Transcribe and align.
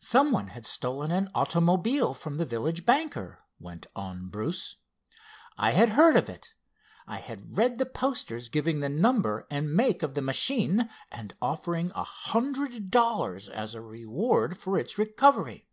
"Some 0.00 0.32
one 0.32 0.48
had 0.48 0.66
stolen 0.66 1.12
an 1.12 1.30
automobile 1.32 2.12
from 2.12 2.38
the 2.38 2.44
village 2.44 2.84
banker," 2.84 3.38
went 3.60 3.86
on 3.94 4.28
Bruce. 4.28 4.78
"I 5.56 5.70
had 5.70 5.90
heard 5.90 6.16
of 6.16 6.28
it. 6.28 6.54
I 7.06 7.18
had 7.18 7.56
read 7.56 7.78
the 7.78 7.86
posters 7.86 8.48
giving 8.48 8.80
the 8.80 8.88
number 8.88 9.46
and 9.52 9.72
make 9.72 10.02
of 10.02 10.14
the 10.14 10.22
machine, 10.22 10.90
and 11.12 11.36
offering 11.40 11.92
a 11.94 12.02
hundred 12.02 12.90
dollars 12.90 13.48
as 13.48 13.76
a 13.76 13.80
reward 13.80 14.58
for 14.58 14.76
its 14.76 14.98
recovery. 14.98 15.68